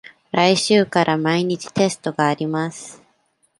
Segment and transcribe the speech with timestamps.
[0.31, 3.03] 来週から毎日テストがあります。